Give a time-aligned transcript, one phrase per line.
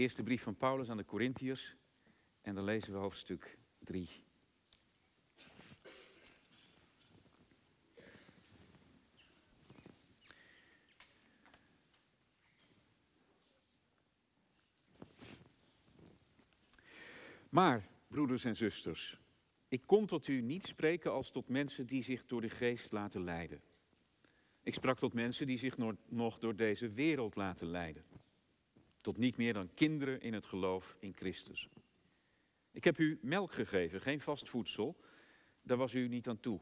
[0.00, 1.76] eerste brief van Paulus aan de Corinthiërs.
[2.42, 4.08] En dan lezen we hoofdstuk 3.
[17.48, 19.18] Maar, broeders en zusters,
[19.68, 23.24] ik kon tot u niet spreken als tot mensen die zich door de geest laten
[23.24, 23.62] leiden.
[24.62, 25.76] Ik sprak tot mensen die zich
[26.08, 28.04] nog door deze wereld laten leiden.
[29.00, 31.68] Tot niet meer dan kinderen in het geloof in Christus.
[32.70, 35.00] Ik heb u melk gegeven, geen vast voedsel.
[35.62, 36.60] Daar was u niet aan toe.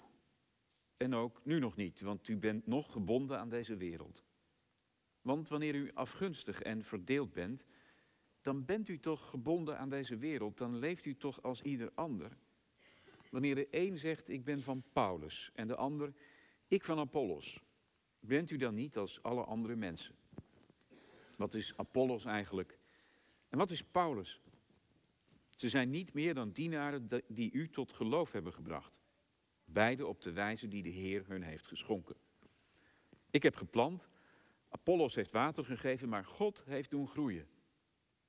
[0.97, 4.25] En ook nu nog niet, want u bent nog gebonden aan deze wereld.
[5.21, 7.65] Want wanneer u afgunstig en verdeeld bent,
[8.41, 10.59] dan bent u toch gebonden aan deze wereld.
[10.59, 12.37] Dan leeft u toch als ieder ander.
[13.31, 16.13] Wanneer de een zegt, ik ben van Paulus, en de ander,
[16.69, 17.63] ik van Apollos.
[18.21, 20.15] Bent u dan niet als alle andere mensen?
[21.39, 22.79] Wat is Apollos eigenlijk?
[23.49, 24.41] En wat is Paulus?
[25.55, 28.93] Ze zijn niet meer dan dienaren die u tot geloof hebben gebracht.
[29.65, 32.17] Beide op de wijze die de Heer hun heeft geschonken.
[33.31, 34.09] Ik heb geplant,
[34.69, 37.49] Apollos heeft water gegeven, maar God heeft doen groeien.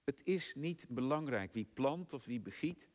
[0.04, 2.90] Het is niet belangrijk wie plant of wie begiet.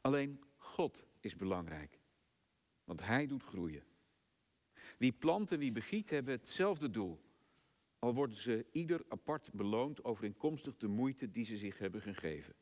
[0.00, 1.98] Alleen God is belangrijk.
[2.84, 3.84] Want Hij doet groeien.
[4.98, 7.20] Wie plant en wie begiet hebben hetzelfde doel.
[8.00, 12.54] Al worden ze ieder apart beloond overeenkomstig de moeite die ze zich hebben gegeven.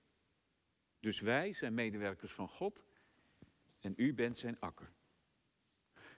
[1.01, 2.85] Dus wij zijn medewerkers van God
[3.81, 4.93] en u bent zijn akker.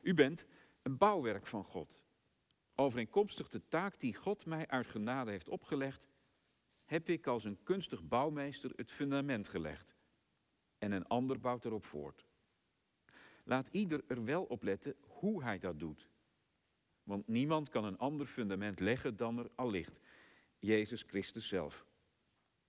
[0.01, 0.47] U bent
[0.83, 2.05] een bouwwerk van God.
[2.75, 6.09] Overeenkomstig de taak die God mij uit genade heeft opgelegd,
[6.85, 9.97] heb ik als een kunstig bouwmeester het fundament gelegd.
[10.79, 12.27] En een ander bouwt erop voort.
[13.45, 16.10] Laat ieder er wel op letten hoe hij dat doet.
[17.11, 20.01] Want niemand kan een ander fundament leggen dan er al ligt.
[20.59, 21.87] Jezus Christus zelf.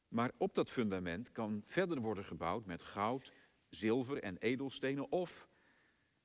[0.08, 3.34] Maar op dat fundament kan verder worden gebouwd met goud,
[3.70, 5.48] zilver en edelstenen of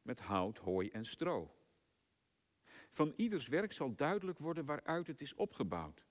[0.03, 1.55] met hout, hooi en stro.
[2.91, 6.05] Van ieders werk zal duidelijk worden waaruit het is opgebouwd.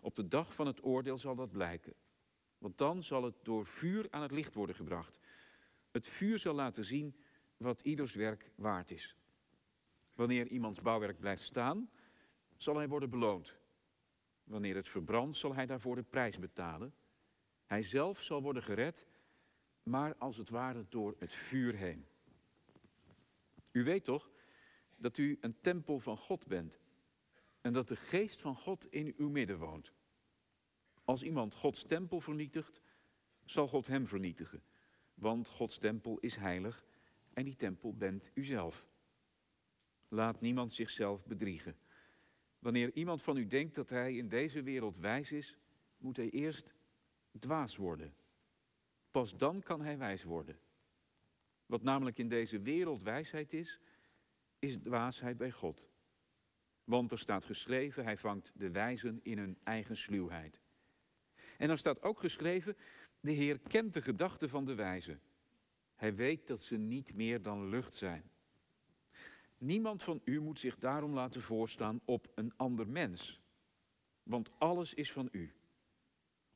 [0.00, 1.94] Op de dag van het oordeel zal dat blijken.
[2.58, 5.18] Want dan zal het door vuur aan het licht worden gebracht.
[5.90, 7.16] Het vuur zal laten zien
[7.56, 9.14] wat ieders werk waard is.
[10.20, 11.90] Wanneer iemands bouwwerk blijft staan,
[12.56, 13.56] zal hij worden beloond.
[14.44, 16.94] Wanneer het verbrandt, zal hij daarvoor de prijs betalen.
[17.66, 19.06] Hij zelf zal worden gered,
[19.82, 22.06] maar als het ware door het vuur heen.
[23.72, 24.30] U weet toch
[24.96, 26.80] dat u een tempel van God bent
[27.60, 29.92] en dat de geest van God in uw midden woont.
[31.04, 32.80] Als iemand Gods tempel vernietigt,
[33.44, 34.62] zal God hem vernietigen.
[35.14, 36.84] Want Gods tempel is heilig
[37.32, 38.88] en die tempel bent u zelf.
[40.12, 41.76] Laat niemand zichzelf bedriegen.
[42.58, 45.56] Wanneer iemand van u denkt dat hij in deze wereld wijs is,
[45.98, 46.74] moet hij eerst
[47.38, 48.14] dwaas worden.
[49.10, 50.58] Pas dan kan hij wijs worden.
[51.66, 53.80] Wat namelijk in deze wereld wijsheid is,
[54.58, 55.88] is dwaasheid bij God.
[56.84, 60.60] Want er staat geschreven, hij vangt de wijzen in hun eigen sluwheid.
[61.58, 62.76] En er staat ook geschreven,
[63.20, 65.20] de Heer kent de gedachten van de wijzen.
[65.94, 68.30] Hij weet dat ze niet meer dan lucht zijn.
[69.60, 73.40] Niemand van u moet zich daarom laten voorstaan op een ander mens.
[74.22, 75.54] Want alles is van u.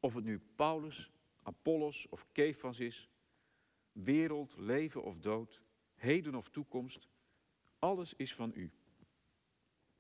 [0.01, 1.11] Of het nu Paulus,
[1.43, 3.09] Apollos of Kefas is,
[3.93, 5.63] wereld, leven of dood,
[5.95, 7.09] heden of toekomst,
[7.79, 8.73] alles is van u.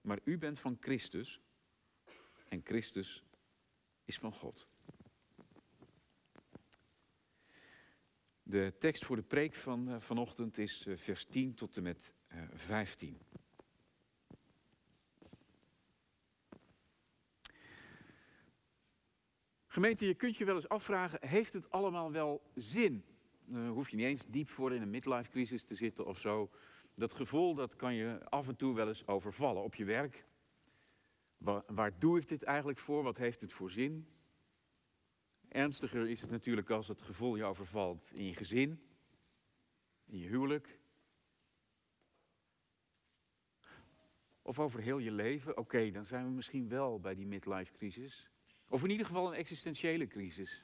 [0.00, 1.40] Maar u bent van Christus
[2.48, 3.24] en Christus
[4.04, 4.68] is van God.
[8.42, 12.12] De tekst voor de preek van uh, vanochtend is uh, vers 10 tot en met
[12.52, 13.18] 15.
[19.66, 23.04] Gemeente, je kunt je wel eens afvragen, heeft het allemaal wel zin?
[23.46, 26.50] Uh, hoef je niet eens diep voor in een midlife crisis te zitten of zo.
[26.94, 30.26] Dat gevoel dat kan je af en toe wel eens overvallen op je werk.
[31.36, 33.02] Waar, waar doe ik dit eigenlijk voor?
[33.02, 34.08] Wat heeft het voor zin?
[35.48, 38.80] Ernstiger is het natuurlijk als het gevoel je overvalt in je gezin,
[40.06, 40.78] in je huwelijk.
[44.46, 45.56] Of over heel je leven.
[45.56, 48.30] Oké, dan zijn we misschien wel bij die midlife crisis.
[48.68, 50.62] Of in ieder geval een existentiële crisis.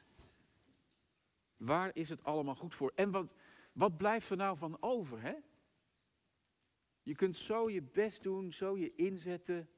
[1.57, 2.93] Waar is het allemaal goed voor?
[2.95, 3.35] En wat,
[3.73, 5.35] wat blijft er nou van over, hè?
[7.03, 9.69] Je kunt zo je best doen, zo je inzetten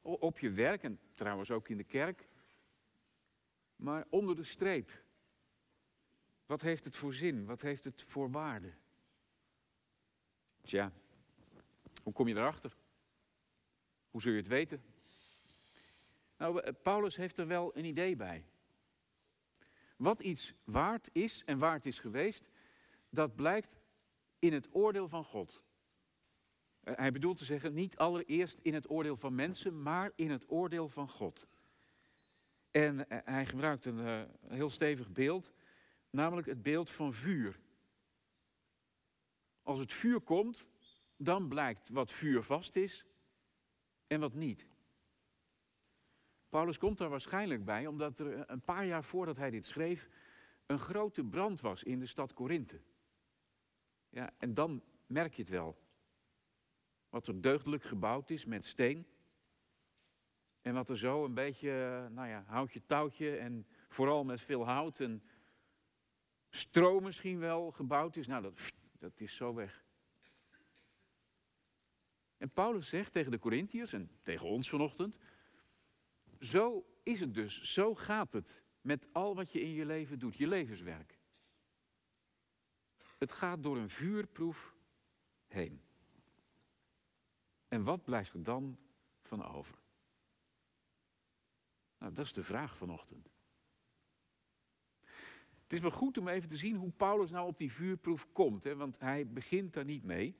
[0.00, 2.28] op je werk en trouwens ook in de kerk.
[3.76, 5.02] Maar onder de streep,
[6.46, 7.44] wat heeft het voor zin?
[7.44, 8.72] Wat heeft het voor waarde?
[10.62, 10.92] Tja,
[12.02, 12.76] hoe kom je erachter?
[14.16, 14.82] Hoe zul je het weten?
[16.36, 18.44] Nou, Paulus heeft er wel een idee bij.
[19.96, 22.50] wat iets waard is en waard is geweest,
[23.08, 23.76] dat blijkt
[24.38, 25.62] in het oordeel van God.
[26.80, 30.50] Eh, hij bedoelt te zeggen, niet allereerst in het oordeel van mensen, maar in het
[30.50, 31.46] oordeel van God.
[32.70, 35.52] En eh, hij gebruikt een, uh, heel stevig beeld,
[36.10, 37.60] namelijk het beeld van vuur.
[39.62, 40.68] Als het vuur komt,
[41.16, 43.04] dan blijkt wat vuur vast is
[44.06, 44.66] en wat niet.
[46.48, 50.08] Paulus komt daar waarschijnlijk bij, omdat er een paar jaar voordat hij dit schreef,
[50.66, 52.80] een grote brand was in de stad Korinthe.
[54.08, 55.84] Ja, en dan merk je het wel.
[57.08, 59.06] Wat er deugdelijk gebouwd is met steen.
[60.62, 65.00] En wat er zo een beetje, nou ja, houtje touwtje en vooral met veel hout
[65.00, 65.22] en
[66.50, 68.26] stro misschien wel gebouwd is.
[68.26, 69.85] Nou, dat, dat is zo weg.
[72.36, 75.18] En Paulus zegt tegen de Corinthiërs en tegen ons vanochtend,
[76.40, 80.36] zo is het dus, zo gaat het met al wat je in je leven doet,
[80.36, 81.18] je levenswerk.
[83.18, 84.74] Het gaat door een vuurproef
[85.46, 85.80] heen.
[87.68, 88.78] En wat blijft er dan
[89.20, 89.78] van over?
[91.98, 93.30] Nou, dat is de vraag vanochtend.
[95.62, 98.62] Het is wel goed om even te zien hoe Paulus nou op die vuurproef komt,
[98.62, 100.36] hè, want hij begint daar niet mee.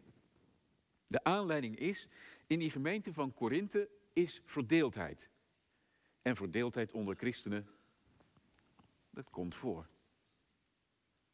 [1.06, 2.08] De aanleiding is,
[2.46, 5.30] in die gemeente van Korinthe is verdeeldheid.
[6.22, 7.68] En verdeeldheid onder christenen,
[9.10, 9.86] dat komt voor.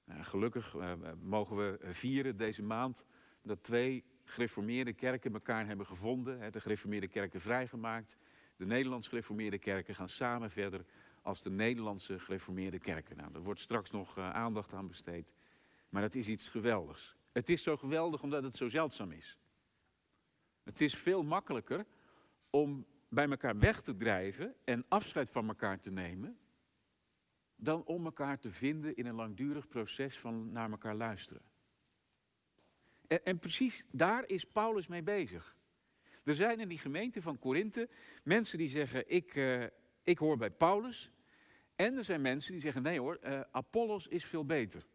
[0.05, 3.05] Nou, gelukkig uh, mogen we vieren deze maand
[3.43, 6.53] dat twee gereformeerde kerken elkaar hebben gevonden.
[6.53, 8.17] De gereformeerde kerken vrijgemaakt.
[8.57, 10.85] De Nederlands gereformeerde kerken gaan samen verder
[11.23, 13.17] als de Nederlandse gereformeerde kerken.
[13.17, 15.35] Nou, er wordt straks nog uh, aandacht aan besteed.
[15.89, 17.17] Maar dat is iets geweldigs.
[17.33, 19.37] Het is zo geweldig omdat het zo zeldzaam is.
[20.62, 21.87] Het is veel makkelijker
[22.50, 26.38] om bij elkaar weg te drijven en afscheid van elkaar te nemen,
[27.56, 31.43] dan om elkaar te vinden in een langdurig proces van naar elkaar luisteren.
[33.06, 35.56] En, en precies daar is Paulus mee bezig.
[36.25, 37.88] Er zijn in die gemeente van Korinthe
[38.23, 39.65] mensen die zeggen: ik, uh,
[40.03, 41.11] ik hoor bij Paulus.
[41.76, 44.87] En er zijn mensen die zeggen: nee hoor, uh, Apollos is veel beter.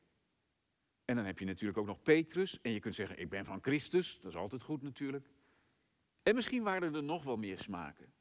[1.06, 2.62] En dan heb je natuurlijk ook nog Petrus.
[2.62, 4.20] En je kunt zeggen: ik ben van Christus.
[4.22, 5.28] Dat is altijd goed natuurlijk.
[6.28, 8.14] En misschien waren er nog wel meer smaken.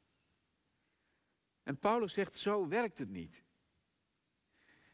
[1.63, 3.43] En Paulus zegt, zo werkt het niet.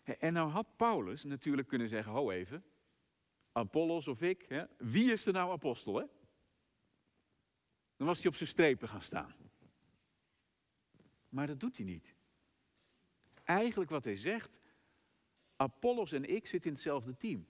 [0.04, 2.66] En nou had Paulus natuurlijk kunnen zeggen, ho even,
[3.52, 5.96] Apollos of ik, hè, wie is er nou apostel?
[5.96, 6.06] Hè?
[7.96, 9.36] Dan was hij op zijn strepen gaan staan.
[11.30, 12.16] Maar dat doet hij niet.
[13.44, 14.52] Eigenlijk wat hij zegt,
[15.56, 17.48] Apollos en ik zitten in hetzelfde team.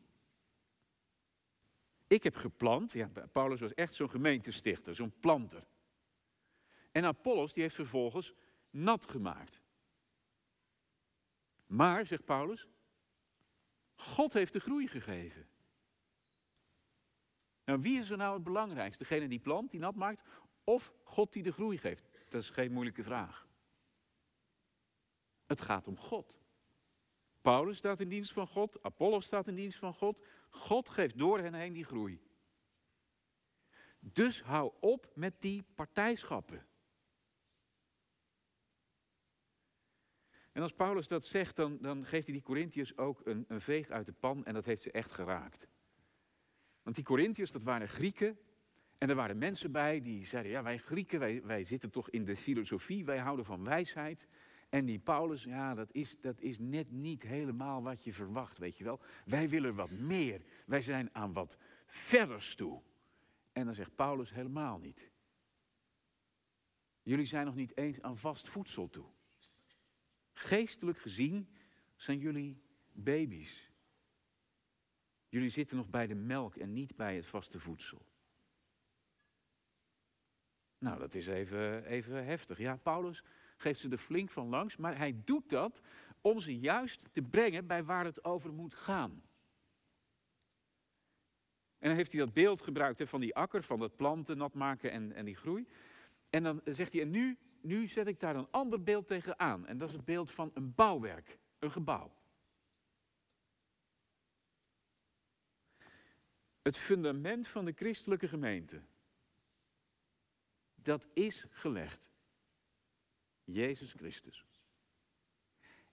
[2.14, 5.64] Ik heb geplant, ja, Paulus was echt zo'n gemeentestichter, zo'n planter.
[6.92, 8.34] En Apollos die heeft vervolgens
[8.70, 9.62] nat gemaakt.
[11.66, 12.68] Maar, zegt Paulus,
[13.96, 15.48] God heeft de groei gegeven.
[17.66, 19.04] Nou, wie is er nou het belangrijkste?
[19.04, 20.24] Degene die plant, die nat maakt,
[20.64, 22.10] of God die de groei geeft?
[22.30, 23.48] Dat is geen moeilijke vraag.
[25.46, 26.42] Het gaat om God.
[27.42, 30.22] Paulus staat in dienst van God, Apollos staat in dienst van God.
[30.56, 32.22] God geeft door hen heen die groei.
[34.00, 36.68] Dus hou op met die partijschappen.
[40.52, 43.90] En als Paulus dat zegt, dan, dan geeft hij die Corinthiërs ook een, een veeg
[43.90, 45.68] uit de pan en dat heeft ze echt geraakt.
[46.82, 48.38] Want die Corinthiërs, dat waren Grieken.
[48.98, 52.26] En er waren mensen bij die zeiden, ja wij Grieken, wij, wij zitten toch in
[52.26, 54.28] de filosofie, wij houden van wijsheid.
[54.74, 58.78] En die Paulus, ja, dat is, dat is net niet helemaal wat je verwacht, weet
[58.78, 59.00] je wel.
[59.26, 60.42] Wij willen wat meer.
[60.66, 62.82] Wij zijn aan wat verders toe.
[63.52, 65.12] En dan zegt Paulus helemaal niet.
[67.02, 69.06] Jullie zijn nog niet eens aan vast voedsel toe.
[70.32, 71.56] Geestelijk gezien
[71.96, 72.62] zijn jullie
[72.92, 73.72] baby's.
[75.30, 78.06] Jullie zitten nog bij de melk en niet bij het vaste voedsel.
[80.78, 82.58] Nou, dat is even, even heftig.
[82.58, 83.24] Ja, Paulus
[83.64, 85.82] geeft ze er flink van langs, maar hij doet dat
[86.22, 89.24] om ze juist te brengen bij waar het over moet gaan.
[91.80, 94.92] En dan heeft hij dat beeld gebruikt van die akker, van dat planten nat maken
[94.92, 95.68] en, en die groei.
[96.30, 99.68] En dan zegt hij, en nu nu zet ik daar een ander beeld tegenaan.
[99.68, 102.14] En dat is het beeld van een bouwwerk, een gebouw.
[106.62, 108.82] Het fundament van de christelijke gemeente,
[110.76, 112.13] dat is gelegd.
[113.44, 114.46] Jezus Christus.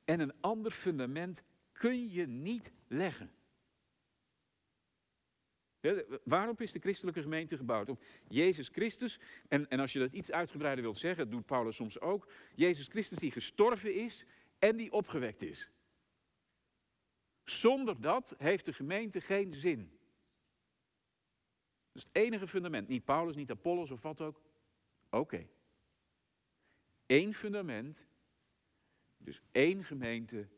[0.05, 1.43] En een ander fundament
[1.73, 3.33] kun je niet leggen.
[6.25, 7.89] Waarop is de christelijke gemeente gebouwd?
[7.89, 9.19] Op Jezus Christus.
[9.49, 12.33] En, en als je dat iets uitgebreider wilt zeggen, doet Paulus soms ook.
[12.55, 14.25] Jezus Christus die gestorven is
[14.59, 15.71] en die opgewekt is.
[17.45, 19.99] Zonder dat heeft de gemeente geen zin.
[21.93, 22.89] Dat is het enige fundament.
[22.89, 24.43] Niet Paulus, niet Apollos of wat ook.
[25.11, 25.49] Oké.
[27.11, 28.07] Eén fundament.
[29.19, 30.49] Dus één gemeente.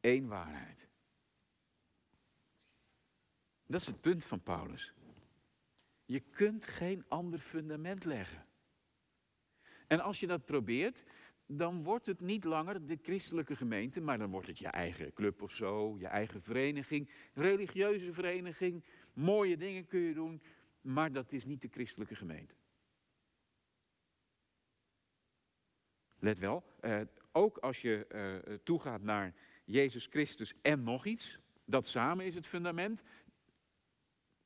[0.00, 0.88] één waarheid.
[3.66, 4.94] Dat is het punt van Paulus.
[6.04, 8.46] Je kunt geen ander fundament leggen.
[9.86, 11.04] En als je dat probeert,
[11.46, 15.42] dan wordt het niet langer de christelijke gemeente, maar dan wordt het je eigen club
[15.42, 18.84] of zo, je eigen vereniging, religieuze vereniging.
[19.12, 20.42] Mooie dingen kun je doen,
[20.80, 22.54] maar dat is niet de christelijke gemeente.
[26.22, 27.00] Let wel, eh,
[27.32, 32.46] ook als je eh, toegaat naar Jezus Christus en nog iets, dat samen is het
[32.46, 33.02] fundament,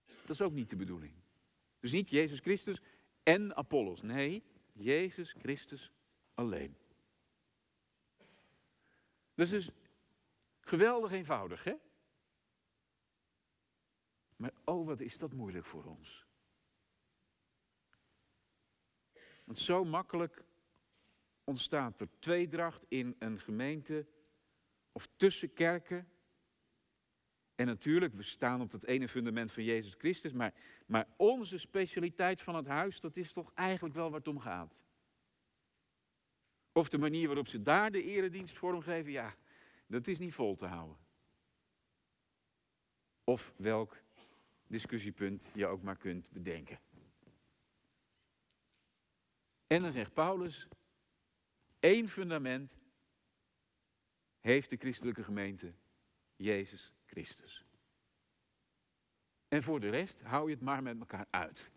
[0.04, 1.14] dat is ook niet de bedoeling.
[1.80, 2.80] Dus niet Jezus Christus
[3.22, 4.02] en Apollos.
[4.02, 4.42] Nee,
[4.72, 5.92] Jezus Christus
[6.34, 6.76] alleen.
[9.34, 9.70] Dat is dus
[10.60, 11.74] geweldig eenvoudig, hè?
[14.36, 16.26] Maar oh, wat is dat moeilijk voor ons.
[19.44, 20.44] Want zo makkelijk
[21.46, 24.06] ontstaat er tweedracht in een gemeente
[24.92, 26.08] of tussen kerken
[27.56, 30.54] en natuurlijk, we staan op dat ene fundament van Jezus Christus, maar,
[30.86, 34.82] maar onze specialiteit van het huis, dat is toch eigenlijk wel waar het om gaat.
[36.72, 39.34] Of de manier waarop ze daar de eredienst vormgeven, ja,
[39.86, 40.96] dat is niet vol te houden.
[43.24, 43.96] Of welk
[44.66, 46.78] discussiepunt je ook maar kunt bedenken.
[49.66, 50.68] En dan zegt Paulus,
[51.86, 52.76] één fundament
[54.40, 55.72] heeft de christelijke gemeente,
[56.36, 57.64] Jezus Christus.
[59.48, 61.70] En voor de rest hou je het maar met elkaar uit.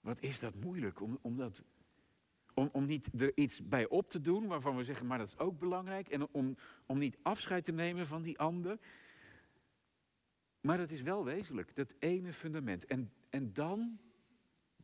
[0.00, 1.62] Wat is dat moeilijk om, om, dat,
[2.54, 5.38] om, om niet er iets bij op te doen waarvan we zeggen, maar dat is
[5.38, 6.08] ook belangrijk.
[6.08, 8.78] En om, om niet afscheid te nemen van die ander.
[10.60, 12.86] Maar het is wel wezenlijk, dat ene fundament.
[12.86, 14.00] En, en dan,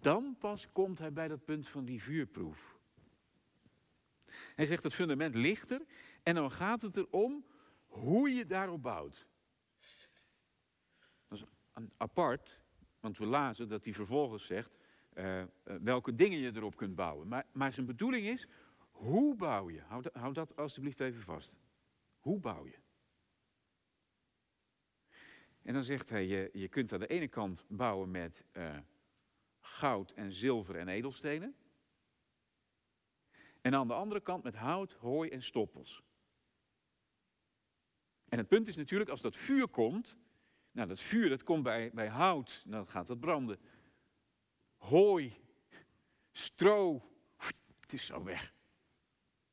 [0.01, 2.79] dan pas komt hij bij dat punt van die vuurproef.
[4.55, 5.83] Hij zegt het fundament ligt er
[6.23, 7.45] en dan gaat het erom
[7.87, 9.27] hoe je daarop bouwt.
[11.29, 11.45] Dat is
[11.97, 12.61] apart,
[13.01, 14.77] want we lazen dat hij vervolgens zegt
[15.15, 17.29] uh, welke dingen je erop kunt bouwen.
[17.29, 18.47] Maar, maar zijn bedoeling is,
[18.91, 19.81] hoe bouw je?
[20.13, 21.57] Hou dat, alstublieft even vast.
[22.19, 22.79] Hoe bouw je?
[25.63, 28.77] En dan zegt hij, je, je kunt aan de ene kant bouwen met uh,
[29.77, 31.57] goud en zilver en edelstenen.
[33.61, 36.03] En aan de andere kant met hout, hooi en stoppels.
[38.29, 40.17] En het punt is natuurlijk, als dat vuur komt,
[40.71, 43.59] nou dat vuur dat komt bij, bij hout, nou, dan gaat dat branden.
[44.77, 45.37] Hooi,
[46.33, 47.11] stro,
[47.81, 48.45] het is zo weg.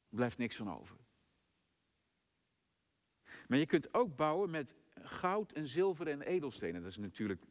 [0.09, 0.97] Er blijft niks van over.
[3.47, 6.81] Maar je kunt ook bouwen met goud en zilver en edelstenen.
[6.81, 7.43] Dat is natuurlijk,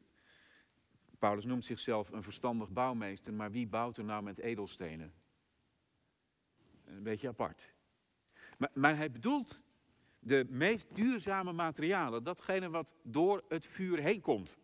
[1.23, 5.15] Paulus noemt zichzelf een verstandig bouwmeester, maar wie bouwt er nou met edelstenen?
[6.85, 7.73] Een beetje apart.
[8.59, 9.63] Maar, maar hij bedoelt
[10.19, 14.59] de meest duurzame materialen, datgene wat door het vuur heen komt.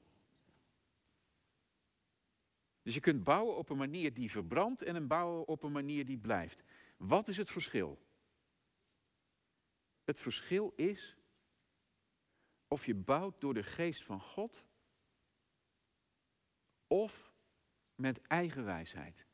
[2.83, 6.05] Dus je kunt bouwen op een manier die verbrandt en een bouwen op een manier
[6.05, 6.63] die blijft.
[6.97, 7.99] Wat is het verschil?
[10.05, 11.17] Het verschil is
[12.69, 14.67] of je bouwt door de geest van God
[16.89, 17.33] of
[17.95, 19.27] met eigen wijsheid.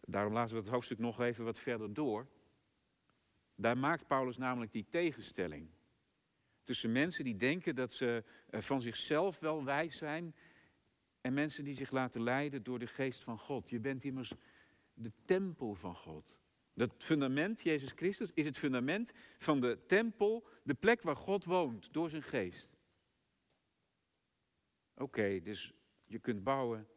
[0.00, 2.26] Daarom laten we het hoofdstuk nog even wat verder door.
[3.54, 5.68] Daar maakt Paulus namelijk die tegenstelling.
[6.64, 10.34] Tussen mensen die denken dat ze eh, van zichzelf wel wijs zijn.
[11.20, 13.70] En mensen die zich laten leiden door de geest van God.
[13.70, 14.32] Je bent immers
[14.94, 16.36] de tempel van God.
[16.74, 21.92] Dat fundament, Jezus Christus, is het fundament van de tempel, de plek waar God woont,
[21.92, 22.79] door zijn geest.
[25.00, 26.88] Oké, dus je kunt bouwen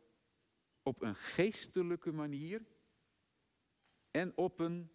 [0.81, 2.65] op een geestelijke manier
[4.11, 4.91] en op een,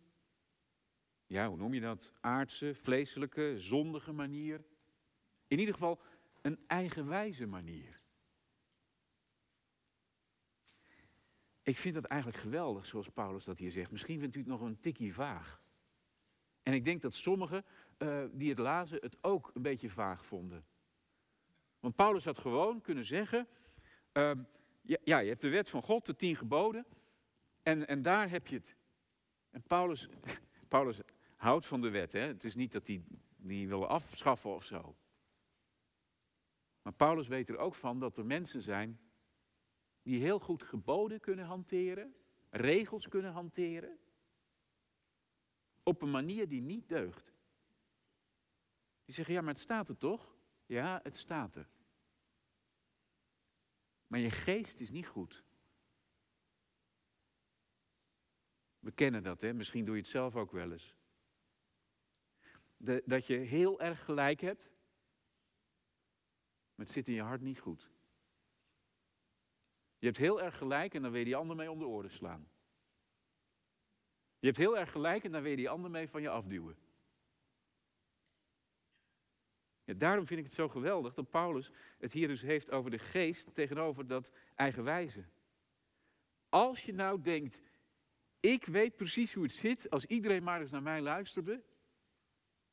[1.27, 2.13] ja, hoe noem je dat?
[2.21, 4.65] Aardse, vleeselijke, zondige manier.
[5.47, 6.01] In ieder geval
[6.43, 8.03] een eigenwijze manier.
[11.63, 13.91] Ik vind dat eigenlijk geweldig, zoals Paulus dat hier zegt.
[13.91, 15.63] Misschien vindt u het nog een tikkie vaag.
[16.63, 17.65] En ik denk dat sommigen
[17.99, 20.67] uh, die het lazen het ook een beetje vaag vonden.
[21.81, 23.49] Want Paulus had gewoon kunnen zeggen:
[24.13, 24.31] uh,
[24.83, 26.87] ja, ja, je hebt de wet van God, de tien geboden,
[27.63, 28.77] en, en daar heb je het.
[29.51, 30.09] En Paulus,
[30.69, 31.01] Paulus
[31.37, 32.13] houdt van de wet.
[32.13, 32.21] Hè?
[32.21, 33.03] Het is niet dat hij
[33.37, 34.97] die wil afschaffen of zo.
[36.83, 39.01] Maar Paulus weet er ook van dat er mensen zijn
[40.03, 42.15] die heel goed geboden kunnen hanteren,
[42.51, 43.99] regels kunnen hanteren,
[45.83, 47.33] op een manier die niet deugt.
[49.05, 50.38] Die zeggen, ja, maar het staat er toch?
[50.69, 51.69] Ja, het staat er.
[54.07, 55.45] Maar je geest is niet goed.
[58.79, 59.53] We kennen dat, hè?
[59.53, 60.95] misschien doe je het zelf ook wel eens.
[63.05, 64.71] Dat je heel erg gelijk hebt,
[66.75, 67.91] maar het zit in je hart niet goed.
[69.99, 72.11] Je hebt heel erg gelijk en dan wil je die ander mee om de oren
[72.11, 72.51] slaan.
[74.39, 76.88] Je hebt heel erg gelijk en dan wil je die ander mee van je afduwen.
[79.97, 83.55] Daarom vind ik het zo geweldig dat Paulus het hier dus heeft over de geest
[83.55, 85.25] tegenover dat eigenwijze.
[86.49, 87.61] Als je nou denkt,
[88.41, 91.63] ik weet precies hoe het zit als iedereen maar eens naar mij luisterde,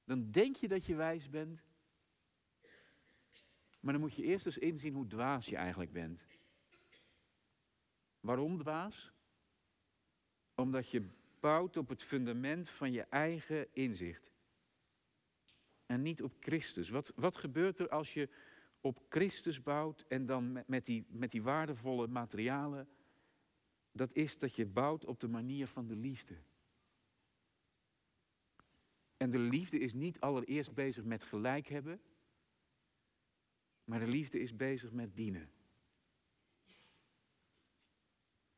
[0.03, 1.63] dan denk je dat je wijs bent.
[3.79, 6.25] Maar dan moet je eerst eens inzien hoe dwaas je eigenlijk bent.
[8.19, 9.11] Waarom dwaas?
[10.55, 11.07] Omdat je
[11.39, 14.34] bouwt op het fundament van je eigen inzicht.
[15.85, 16.89] En niet op Christus.
[16.89, 18.29] Wat, wat gebeurt er als je
[18.81, 22.87] op Christus bouwt en dan met, met, die, met die waardevolle materialen?
[23.91, 26.37] Dat is dat je bouwt op de manier van de liefde.
[29.17, 32.01] En de liefde is niet allereerst bezig met gelijk hebben,
[33.83, 35.49] maar de liefde is bezig met dienen.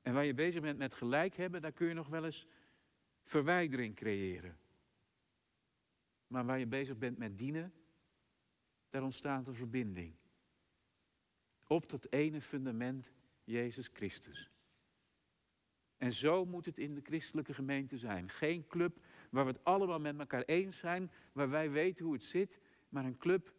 [0.01, 2.47] En waar je bezig bent met gelijk hebben, daar kun je nog wel eens
[3.23, 4.57] verwijdering creëren.
[6.27, 7.73] Maar waar je bezig bent met dienen,
[8.89, 10.15] daar ontstaat een verbinding.
[11.67, 13.11] Op dat ene fundament,
[13.43, 14.51] Jezus Christus.
[15.97, 18.29] En zo moet het in de christelijke gemeente zijn.
[18.29, 22.23] Geen club waar we het allemaal met elkaar eens zijn, waar wij weten hoe het
[22.23, 23.53] zit, maar een club.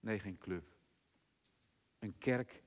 [0.00, 0.76] Nee, geen club.
[1.98, 2.62] Een kerk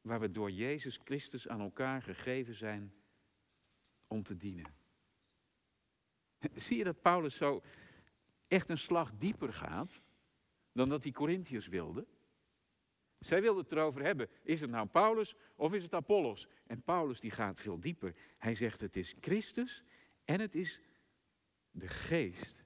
[0.00, 2.94] waar we door Jezus Christus aan elkaar gegeven zijn
[4.06, 4.74] om te dienen.
[6.54, 7.62] Zie je dat Paulus zo
[8.52, 10.00] echt een slag dieper gaat
[10.72, 12.06] dan dat die Corinthiërs wilden?
[13.18, 16.48] Zij wilden het erover hebben, is het nou Paulus of is het Apollos?
[16.66, 18.14] En Paulus die gaat veel dieper.
[18.38, 19.82] Hij zegt het is Christus
[20.24, 20.80] en het is
[21.70, 22.64] de geest.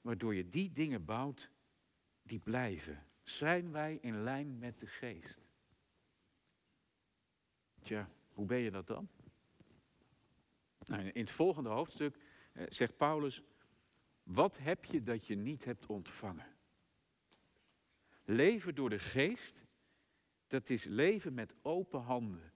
[0.00, 1.50] Waardoor je die dingen bouwt
[2.22, 3.06] die blijven.
[3.22, 5.40] Zijn wij in lijn met de geest?
[7.82, 9.08] Tja, hoe ben je dat dan?
[10.84, 12.16] Nou, in het volgende hoofdstuk
[12.52, 13.42] eh, zegt Paulus,
[14.28, 16.56] wat heb je dat je niet hebt ontvangen?
[18.24, 19.64] Leven door de geest,
[20.46, 22.52] dat is leven met open handen.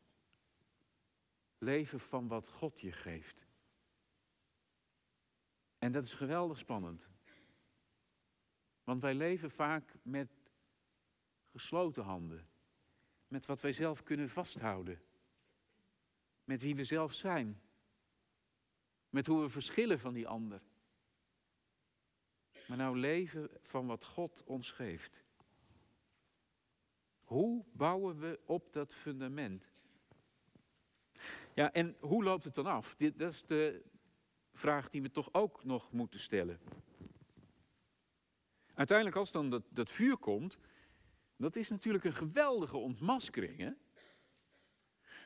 [1.59, 3.47] Leven van wat God je geeft.
[5.79, 7.09] En dat is geweldig spannend.
[8.85, 10.51] Want wij leven vaak met
[11.51, 12.49] gesloten handen.
[13.29, 15.03] Met wat wij zelf kunnen vasthouden.
[16.45, 17.61] Met wie we zelf zijn.
[19.11, 20.63] Met hoe we verschillen van die ander.
[22.67, 25.23] Maar nou leven van wat God ons geeft.
[27.25, 29.73] Hoe bouwen we op dat fundament?
[31.55, 32.95] Ja, en hoe loopt het dan af?
[32.97, 33.83] Dit, dat is de
[34.53, 36.61] vraag die we toch ook nog moeten stellen.
[38.75, 40.59] Uiteindelijk, als dan dat, dat vuur komt,
[41.37, 43.59] dat is natuurlijk een geweldige ontmaskering.
[43.59, 43.71] Hè?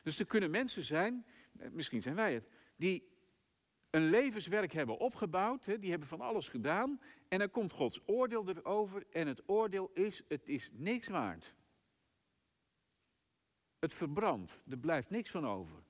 [0.03, 1.25] Dus er kunnen mensen zijn,
[1.57, 3.16] eh, misschien zijn wij het, die
[3.89, 8.49] een levenswerk hebben opgebouwd, hè, die hebben van alles gedaan, en dan komt Gods oordeel
[8.49, 11.53] erover en het oordeel is, het is niks waard.
[13.79, 15.83] Het verbrandt, er blijft niks van over.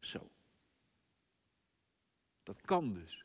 [0.00, 0.30] Zo.
[2.42, 3.24] Dat kan dus.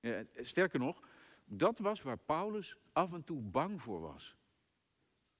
[0.00, 1.08] Ja, sterker nog,
[1.44, 4.36] dat was waar Paulus af en toe bang voor was.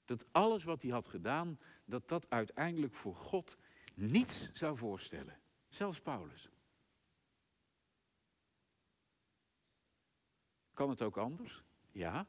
[0.04, 3.56] Dat alles wat hij had gedaan, dat dat uiteindelijk voor God
[3.94, 5.38] niets zou voorstellen.
[5.74, 6.48] Zelfs Paulus.
[10.72, 11.64] Kan het ook anders?
[11.92, 12.26] Ja.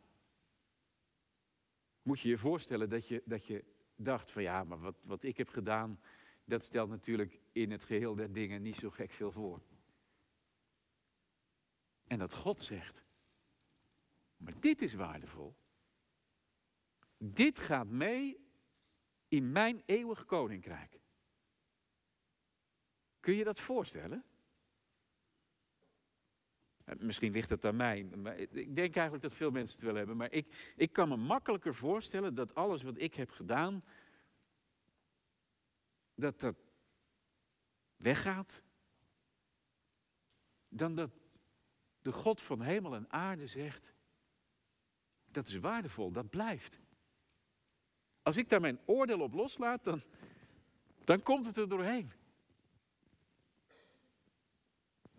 [2.01, 5.37] Moet je je voorstellen dat je, dat je dacht van ja, maar wat, wat ik
[5.37, 5.99] heb gedaan,
[6.43, 9.61] dat stelt natuurlijk in het geheel der dingen niet zo gek veel voor.
[12.07, 13.03] En dat God zegt,
[14.37, 15.55] maar dit is waardevol.
[17.17, 18.47] Dit gaat mee
[19.27, 20.99] in mijn eeuwig koninkrijk.
[23.25, 24.23] Kun je dat voorstellen?
[26.97, 28.03] Misschien ligt het aan mij.
[28.03, 30.17] Maar ik denk eigenlijk dat veel mensen het willen hebben.
[30.17, 33.83] Maar ik, ik kan me makkelijker voorstellen dat alles wat ik heb gedaan.
[36.15, 36.55] dat dat
[37.95, 38.61] weggaat.
[40.67, 41.11] Dan dat
[42.01, 43.93] de God van hemel en aarde zegt.
[45.25, 46.79] Dat is waardevol, dat blijft.
[48.21, 50.01] Als ik daar mijn oordeel op loslaat, dan,
[51.03, 52.11] dan komt het er doorheen.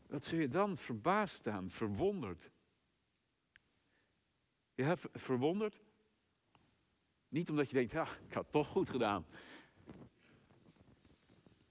[0.07, 2.51] Wat zul je dan verbaasd staan, verwonderd?
[4.75, 5.83] Ja, verwonderd?
[7.29, 9.27] Niet omdat je denkt, ja, ik had het toch goed gedaan.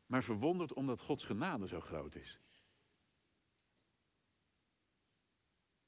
[0.05, 2.39] Maar verwonderd omdat Gods genade zo groot is.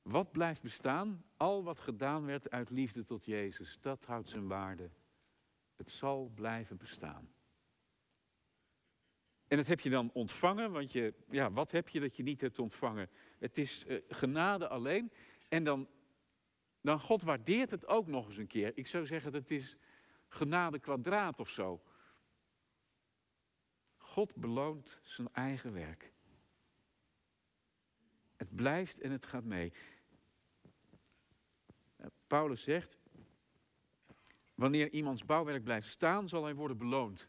[0.01, 1.25] Wat blijft bestaan?
[1.37, 4.89] Al wat gedaan werd uit liefde tot Jezus, dat houdt zijn waarde.
[5.75, 7.31] Het zal blijven bestaan.
[9.47, 12.41] En dat heb je dan ontvangen, want je, ja, wat heb je dat je niet
[12.41, 13.09] hebt ontvangen?
[13.39, 15.11] Het is uh, genade alleen.
[15.49, 15.87] En dan,
[16.81, 18.71] dan God waardeert het ook nog eens een keer.
[18.75, 19.77] Ik zou zeggen, dat is
[20.27, 21.81] genade kwadraat of zo.
[23.97, 26.11] God beloont zijn eigen werk.
[28.35, 29.73] Het blijft en het gaat mee.
[32.27, 32.97] Paulus zegt,
[34.55, 37.27] wanneer iemands bouwwerk blijft staan, zal hij worden beloond.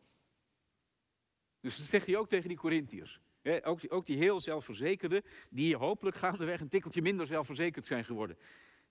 [1.61, 3.21] Dus dat zegt hij ook tegen die Corinthiërs.
[3.62, 8.38] Ook, ook die heel zelfverzekerde, die hopelijk gaandeweg een tikkeltje minder zelfverzekerd zijn geworden.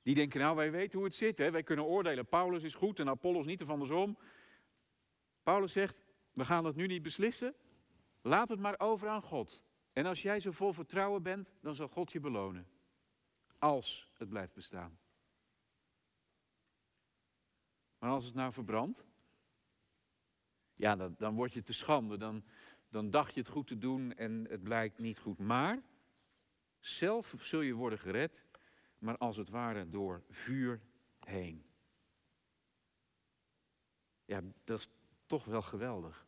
[0.03, 1.51] Die denken, nou wij weten hoe het zit, hè?
[1.51, 2.25] wij kunnen oordelen.
[2.25, 4.17] Paulus is goed en Apollos niet of andersom.
[5.43, 6.03] Paulus zegt,
[6.34, 7.56] we gaan dat nu niet beslissen.
[8.21, 9.63] Laat het maar over aan God.
[9.93, 12.67] En als jij zo vol vertrouwen bent, dan zal God je belonen.
[13.60, 14.99] Als het blijft bestaan.
[17.99, 19.06] Maar als het nou verbrandt,
[20.75, 22.17] ja, dan, dan word je te schande.
[22.17, 22.43] Dan,
[22.89, 25.39] dan dacht je het goed te doen en het blijkt niet goed.
[25.39, 25.82] Maar
[26.80, 28.43] zelf zul je worden gered,
[29.00, 30.82] maar als het ware door vuur
[31.19, 31.65] heen.
[34.26, 34.88] Ja, dat is
[35.26, 36.26] toch wel geweldig.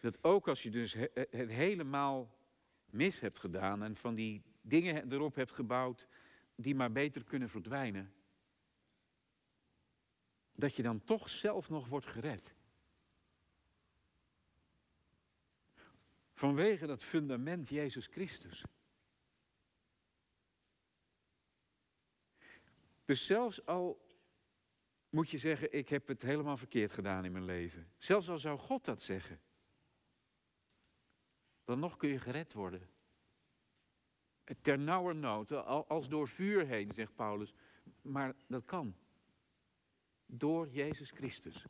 [0.00, 0.92] Dat ook als je dus
[1.30, 2.36] het helemaal
[2.84, 6.06] mis hebt gedaan en van die dingen erop hebt gebouwd
[6.54, 8.12] die maar beter kunnen verdwijnen,
[10.52, 12.54] dat je dan toch zelf nog wordt gered.
[16.38, 18.64] Vanwege dat fundament Jezus Christus.
[23.04, 24.06] Dus zelfs al
[25.08, 27.92] moet je zeggen, ik heb het helemaal verkeerd gedaan in mijn leven.
[27.96, 29.40] Zelfs al zou God dat zeggen.
[31.64, 32.90] Dan nog kun je gered worden.
[34.60, 35.52] Ter nauwernood,
[35.88, 37.54] als door vuur heen, zegt Paulus.
[38.02, 38.96] Maar dat kan.
[40.26, 41.66] Door Jezus Christus.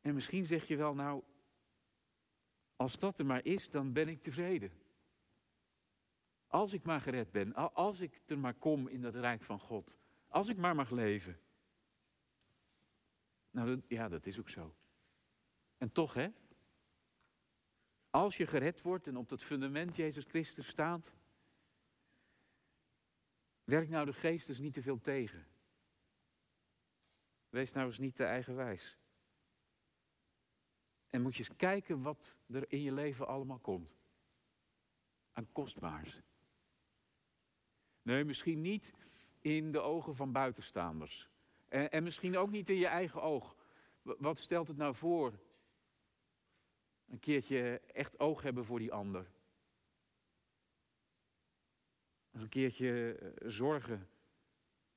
[0.00, 1.22] En misschien zeg je wel, nou,
[2.76, 4.72] als dat er maar is, dan ben ik tevreden.
[6.46, 9.98] Als ik maar gered ben, als ik er maar kom in dat rijk van God,
[10.28, 11.40] als ik maar mag leven.
[13.50, 14.74] Nou, ja, dat is ook zo.
[15.78, 16.28] En toch, hè?
[18.10, 21.12] Als je gered wordt en op dat fundament Jezus Christus staat,
[23.64, 25.46] werkt nou de geest dus niet te veel tegen.
[27.48, 28.98] Wees nou eens niet te eigenwijs.
[31.10, 33.96] En moet je eens kijken wat er in je leven allemaal komt.
[35.32, 36.20] Aan kostbaars.
[38.02, 38.92] Nee, misschien niet
[39.40, 41.28] in de ogen van buitenstaanders.
[41.68, 43.56] En, en misschien ook niet in je eigen oog.
[44.02, 45.38] Wat stelt het nou voor?
[47.06, 49.30] Een keertje echt oog hebben voor die ander.
[52.30, 54.08] Een keertje eh, zorgen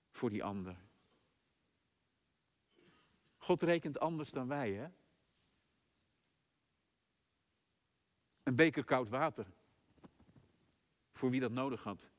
[0.09, 0.75] voor die ander.
[3.37, 4.87] God rekent anders dan wij, hè?
[8.49, 9.47] Een beker koud water.
[11.13, 12.09] Voor wie dat nodig had.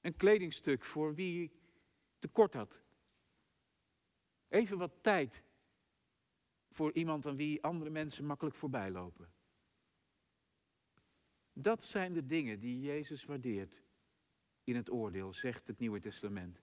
[0.00, 1.52] Een kledingstuk voor wie
[2.18, 2.82] tekort had.
[4.48, 5.42] Even wat tijd
[6.68, 9.32] voor iemand aan wie andere mensen makkelijk voorbij lopen.
[11.52, 13.82] Dat zijn de dingen die Jezus waardeert
[14.64, 16.62] in het oordeel, zegt het Nieuwe Testament.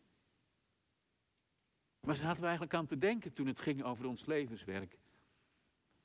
[1.99, 4.97] Maar zaten we eigenlijk aan te denken toen het ging over ons levenswerk?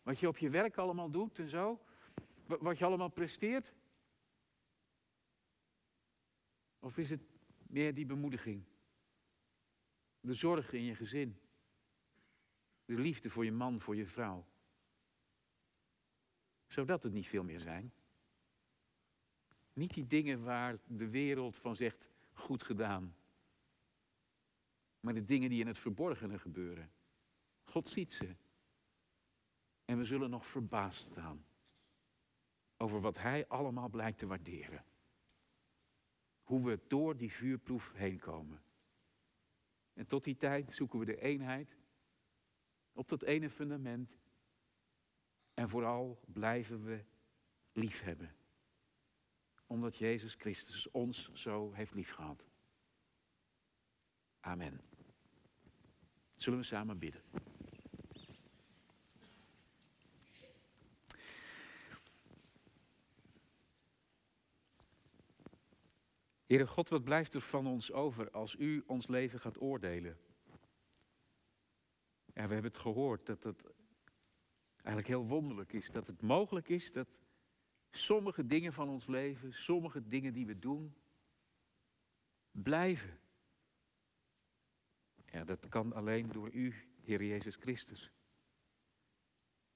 [0.02, 1.80] Wat je op je werk allemaal doet en zo?
[2.60, 3.74] Wat je allemaal presteert?
[6.78, 7.22] Of is het
[7.66, 8.64] meer die bemoediging?
[10.20, 11.40] De zorg in je gezin?
[12.84, 14.46] De liefde voor je man, voor je vrouw?
[16.66, 17.92] Zodat het niet veel meer zijn.
[19.72, 23.14] Niet die dingen waar de wereld van zegt, goed gedaan
[25.02, 26.92] maar de dingen die in het verborgene gebeuren.
[27.64, 28.36] God ziet ze.
[29.84, 31.44] En we zullen nog verbaasd staan
[32.82, 34.84] over wat Hij allemaal blijkt te waarderen.
[36.42, 38.62] Hoe we door die vuurproef heen komen.
[39.92, 41.76] En tot die tijd zoeken we de eenheid
[42.92, 44.18] op dat ene fundament.
[45.54, 47.04] En vooral blijven we
[47.72, 48.34] liefhebben.
[49.66, 52.46] Omdat Jezus Christus ons zo heeft liefgehad.
[54.40, 54.80] Amen.
[56.34, 57.22] Zullen we samen bidden?
[66.52, 70.18] Heere God, wat blijft er van ons over als u ons leven gaat oordelen?
[72.26, 73.64] Ja, we hebben het gehoord dat het
[74.74, 75.90] eigenlijk heel wonderlijk is.
[75.90, 77.20] Dat het mogelijk is dat
[77.90, 80.94] sommige dingen van ons leven, sommige dingen die we doen,
[82.50, 83.18] blijven.
[85.26, 88.12] Ja, dat kan alleen door u, Heer Jezus Christus.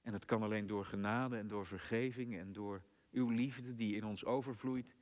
[0.01, 4.05] En dat kan alleen door genade en door vergeving en door uw liefde die in
[4.05, 4.96] ons overvloeit.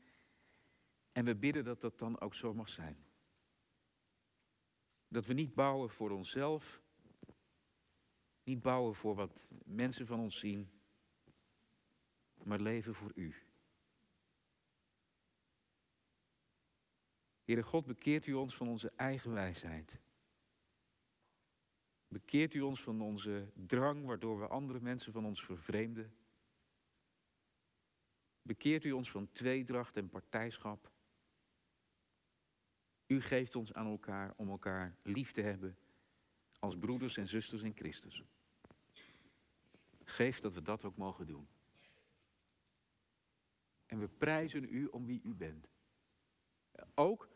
[1.16, 3.06] En we bidden dat dat dan ook zo mag zijn.
[5.08, 6.82] Dat we niet bouwen voor onszelf,
[8.44, 10.70] niet bouwen voor wat mensen van ons zien,
[12.44, 13.36] maar leven voor u.
[17.44, 20.00] Heere God, bekeert u ons van onze eigen wijsheid.
[22.08, 26.16] Bekeert u ons van onze drang waardoor we andere mensen van ons vervreemden.
[28.42, 30.94] Bekeert u ons van tweedracht en partijschap.
[33.08, 35.78] U geeft ons aan elkaar om elkaar lief te hebben
[36.60, 38.24] als broeders en zusters in Christus.
[40.04, 41.48] Geef dat we dat ook mogen doen.
[43.86, 45.70] En we prijzen u om wie u bent.
[46.94, 47.30] Ook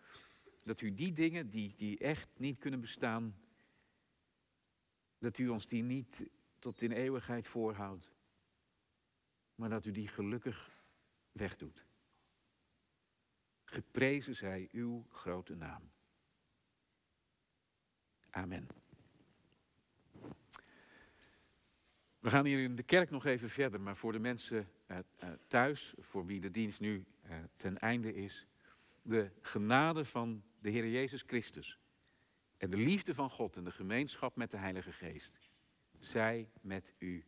[0.64, 3.36] dat u die dingen die, die echt niet kunnen bestaan,
[5.18, 6.30] dat u ons die niet
[6.60, 8.12] tot in eeuwigheid voorhoudt,
[9.56, 10.84] maar dat u die gelukkig
[11.32, 11.89] wegdoet.
[13.70, 15.92] Geprezen zij uw grote naam.
[18.30, 18.68] Amen.
[22.20, 25.30] We gaan hier in de kerk nog even verder, maar voor de mensen uh, uh,
[25.48, 28.48] thuis, voor wie de dienst nu uh, ten einde is,
[29.02, 31.80] de genade van de Heer Jezus Christus
[32.58, 35.40] en de liefde van God en de gemeenschap met de Heilige Geest,
[36.00, 37.26] zij met u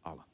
[0.00, 0.26] allen.